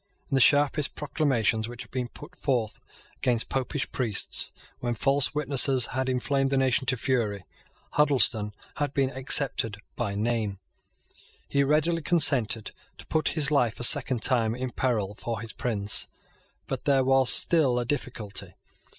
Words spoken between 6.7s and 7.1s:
to